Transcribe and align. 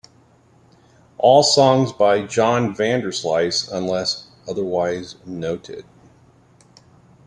"All 1.19 1.43
songs 1.43 1.91
by 1.91 2.23
John 2.25 2.73
Vanderslice 2.75 3.71
unless 3.71 4.31
otherwise 4.47 5.13
noted" 5.27 5.85